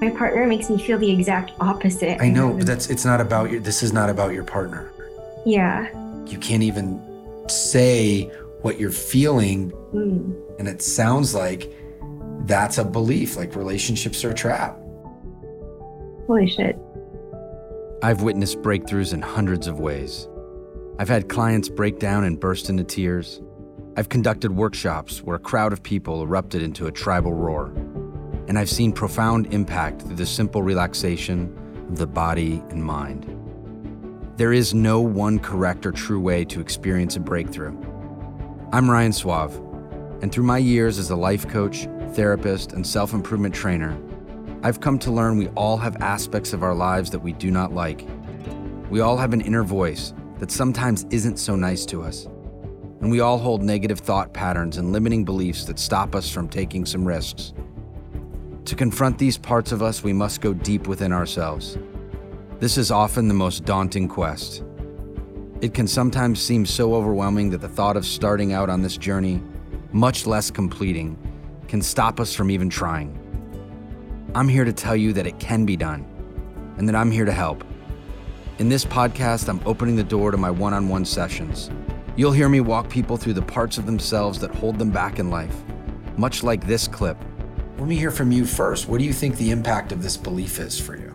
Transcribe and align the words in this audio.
My 0.00 0.10
partner 0.10 0.46
makes 0.46 0.68
me 0.68 0.78
feel 0.78 0.98
the 0.98 1.10
exact 1.10 1.52
opposite. 1.60 2.20
I 2.20 2.28
know, 2.28 2.52
but 2.52 2.66
that's 2.66 2.90
it's 2.90 3.04
not 3.04 3.20
about 3.20 3.50
your 3.50 3.60
this 3.60 3.82
is 3.82 3.92
not 3.92 4.10
about 4.10 4.32
your 4.32 4.44
partner. 4.44 4.90
Yeah. 5.44 5.88
You 6.26 6.38
can't 6.38 6.62
even 6.62 7.00
say 7.48 8.24
what 8.62 8.78
you're 8.80 8.90
feeling 8.90 9.70
Mm. 9.94 10.34
and 10.58 10.66
it 10.68 10.82
sounds 10.82 11.34
like 11.34 11.72
that's 12.46 12.78
a 12.78 12.84
belief 12.84 13.36
like 13.36 13.54
relationships 13.54 14.24
are 14.24 14.30
a 14.30 14.34
trap. 14.34 14.76
Holy 16.26 16.48
shit. 16.48 16.76
I've 18.02 18.22
witnessed 18.22 18.60
breakthroughs 18.62 19.12
in 19.14 19.22
hundreds 19.22 19.66
of 19.68 19.78
ways. 19.78 20.28
I've 20.98 21.08
had 21.08 21.28
clients 21.28 21.68
break 21.68 21.98
down 22.00 22.24
and 22.24 22.38
burst 22.38 22.68
into 22.68 22.82
tears. 22.84 23.40
I've 23.96 24.08
conducted 24.08 24.52
workshops 24.52 25.22
where 25.22 25.36
a 25.36 25.40
crowd 25.40 25.72
of 25.72 25.82
people 25.82 26.22
erupted 26.22 26.62
into 26.62 26.86
a 26.86 26.92
tribal 26.92 27.32
roar. 27.32 27.72
And 28.48 28.58
I've 28.58 28.70
seen 28.70 28.92
profound 28.92 29.52
impact 29.52 30.02
through 30.02 30.16
the 30.16 30.26
simple 30.26 30.62
relaxation 30.62 31.52
of 31.88 31.98
the 31.98 32.06
body 32.06 32.62
and 32.70 32.82
mind. 32.82 33.32
There 34.36 34.52
is 34.52 34.74
no 34.74 35.00
one 35.00 35.38
correct 35.38 35.86
or 35.86 35.92
true 35.92 36.20
way 36.20 36.44
to 36.44 36.60
experience 36.60 37.16
a 37.16 37.20
breakthrough. 37.20 37.76
I'm 38.72 38.90
Ryan 38.90 39.12
Soave, 39.12 39.56
and 40.22 40.30
through 40.30 40.44
my 40.44 40.58
years 40.58 40.98
as 40.98 41.10
a 41.10 41.16
life 41.16 41.48
coach, 41.48 41.88
therapist, 42.12 42.72
and 42.72 42.86
self 42.86 43.14
improvement 43.14 43.54
trainer, 43.54 43.98
I've 44.62 44.80
come 44.80 44.98
to 45.00 45.10
learn 45.10 45.38
we 45.38 45.48
all 45.48 45.76
have 45.76 45.96
aspects 46.02 46.52
of 46.52 46.62
our 46.62 46.74
lives 46.74 47.10
that 47.10 47.20
we 47.20 47.32
do 47.32 47.50
not 47.50 47.72
like. 47.72 48.06
We 48.90 49.00
all 49.00 49.16
have 49.16 49.32
an 49.32 49.40
inner 49.40 49.62
voice 49.64 50.14
that 50.38 50.50
sometimes 50.50 51.06
isn't 51.10 51.38
so 51.38 51.56
nice 51.56 51.84
to 51.86 52.02
us. 52.02 52.26
And 53.00 53.10
we 53.10 53.20
all 53.20 53.38
hold 53.38 53.62
negative 53.62 54.00
thought 54.00 54.32
patterns 54.32 54.76
and 54.76 54.92
limiting 54.92 55.24
beliefs 55.24 55.64
that 55.64 55.78
stop 55.78 56.14
us 56.14 56.30
from 56.30 56.48
taking 56.48 56.84
some 56.86 57.06
risks. 57.06 57.52
To 58.66 58.74
confront 58.74 59.16
these 59.16 59.38
parts 59.38 59.70
of 59.70 59.80
us, 59.80 60.02
we 60.02 60.12
must 60.12 60.40
go 60.40 60.52
deep 60.52 60.88
within 60.88 61.12
ourselves. 61.12 61.78
This 62.58 62.76
is 62.76 62.90
often 62.90 63.28
the 63.28 63.34
most 63.34 63.64
daunting 63.64 64.08
quest. 64.08 64.64
It 65.60 65.72
can 65.72 65.86
sometimes 65.86 66.42
seem 66.42 66.66
so 66.66 66.92
overwhelming 66.92 67.50
that 67.50 67.60
the 67.60 67.68
thought 67.68 67.96
of 67.96 68.04
starting 68.04 68.52
out 68.52 68.68
on 68.68 68.82
this 68.82 68.96
journey, 68.96 69.40
much 69.92 70.26
less 70.26 70.50
completing, 70.50 71.16
can 71.68 71.80
stop 71.80 72.18
us 72.18 72.34
from 72.34 72.50
even 72.50 72.68
trying. 72.68 73.16
I'm 74.34 74.48
here 74.48 74.64
to 74.64 74.72
tell 74.72 74.96
you 74.96 75.12
that 75.12 75.28
it 75.28 75.38
can 75.38 75.64
be 75.64 75.76
done 75.76 76.04
and 76.76 76.88
that 76.88 76.96
I'm 76.96 77.12
here 77.12 77.24
to 77.24 77.32
help. 77.32 77.62
In 78.58 78.68
this 78.68 78.84
podcast, 78.84 79.48
I'm 79.48 79.60
opening 79.64 79.94
the 79.94 80.02
door 80.02 80.32
to 80.32 80.36
my 80.36 80.50
one 80.50 80.74
on 80.74 80.88
one 80.88 81.04
sessions. 81.04 81.70
You'll 82.16 82.32
hear 82.32 82.48
me 82.48 82.58
walk 82.58 82.90
people 82.90 83.16
through 83.16 83.34
the 83.34 83.42
parts 83.42 83.78
of 83.78 83.86
themselves 83.86 84.40
that 84.40 84.52
hold 84.56 84.76
them 84.76 84.90
back 84.90 85.20
in 85.20 85.30
life, 85.30 85.54
much 86.16 86.42
like 86.42 86.66
this 86.66 86.88
clip. 86.88 87.16
Let 87.78 87.88
me 87.88 87.96
hear 87.96 88.10
from 88.10 88.32
you 88.32 88.46
first. 88.46 88.88
What 88.88 88.98
do 88.98 89.04
you 89.04 89.12
think 89.12 89.36
the 89.36 89.50
impact 89.50 89.92
of 89.92 90.02
this 90.02 90.16
belief 90.16 90.58
is 90.58 90.80
for 90.80 90.96
you? 90.96 91.14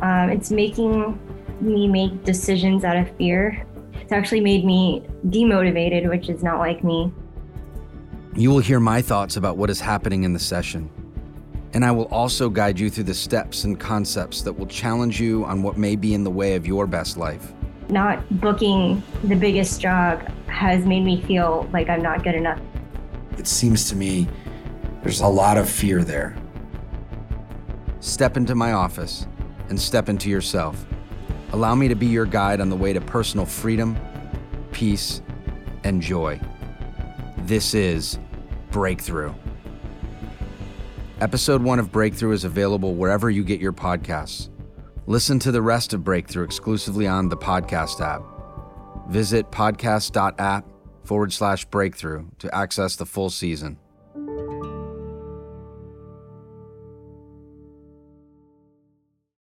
Um, 0.00 0.30
it's 0.30 0.52
making 0.52 1.18
me 1.60 1.88
make 1.88 2.22
decisions 2.24 2.84
out 2.84 2.96
of 2.96 3.10
fear. 3.16 3.66
It's 3.94 4.12
actually 4.12 4.40
made 4.40 4.64
me 4.64 5.02
demotivated, 5.26 6.08
which 6.08 6.28
is 6.28 6.42
not 6.42 6.60
like 6.60 6.84
me. 6.84 7.12
You 8.36 8.50
will 8.50 8.60
hear 8.60 8.78
my 8.78 9.02
thoughts 9.02 9.36
about 9.36 9.56
what 9.56 9.70
is 9.70 9.80
happening 9.80 10.22
in 10.22 10.32
the 10.32 10.38
session. 10.38 10.88
And 11.74 11.84
I 11.84 11.90
will 11.90 12.06
also 12.06 12.48
guide 12.48 12.78
you 12.78 12.90
through 12.90 13.04
the 13.04 13.14
steps 13.14 13.64
and 13.64 13.78
concepts 13.78 14.42
that 14.42 14.52
will 14.52 14.66
challenge 14.66 15.20
you 15.20 15.44
on 15.46 15.64
what 15.64 15.76
may 15.76 15.96
be 15.96 16.14
in 16.14 16.22
the 16.22 16.30
way 16.30 16.54
of 16.54 16.64
your 16.64 16.86
best 16.86 17.16
life. 17.16 17.52
Not 17.88 18.22
booking 18.40 19.02
the 19.24 19.34
biggest 19.34 19.80
job 19.80 20.20
has 20.46 20.86
made 20.86 21.02
me 21.04 21.20
feel 21.22 21.68
like 21.72 21.88
I'm 21.88 22.02
not 22.02 22.22
good 22.22 22.36
enough. 22.36 22.60
It 23.36 23.48
seems 23.48 23.88
to 23.90 23.96
me 23.96 24.28
there's 25.02 25.20
a 25.20 25.26
lot 25.26 25.56
of 25.56 25.68
fear 25.68 26.04
there. 26.04 26.36
Step 28.00 28.36
into 28.36 28.54
my 28.54 28.72
office 28.72 29.26
and 29.68 29.80
step 29.80 30.08
into 30.08 30.30
yourself. 30.30 30.86
Allow 31.52 31.74
me 31.74 31.88
to 31.88 31.94
be 31.94 32.06
your 32.06 32.26
guide 32.26 32.60
on 32.60 32.68
the 32.68 32.76
way 32.76 32.92
to 32.92 33.00
personal 33.00 33.46
freedom, 33.46 33.96
peace, 34.72 35.22
and 35.84 36.02
joy. 36.02 36.40
This 37.38 37.74
is 37.74 38.18
Breakthrough. 38.70 39.32
Episode 41.20 41.62
one 41.62 41.78
of 41.78 41.90
Breakthrough 41.90 42.32
is 42.32 42.44
available 42.44 42.94
wherever 42.94 43.30
you 43.30 43.42
get 43.42 43.60
your 43.60 43.72
podcasts. 43.72 44.50
Listen 45.06 45.38
to 45.38 45.50
the 45.50 45.62
rest 45.62 45.94
of 45.94 46.04
Breakthrough 46.04 46.44
exclusively 46.44 47.06
on 47.06 47.28
the 47.28 47.36
podcast 47.36 48.00
app. 48.00 48.22
Visit 49.08 49.50
podcast.app 49.50 50.66
forward 51.04 51.32
slash 51.32 51.64
breakthrough 51.64 52.26
to 52.38 52.54
access 52.54 52.94
the 52.94 53.06
full 53.06 53.30
season. 53.30 53.78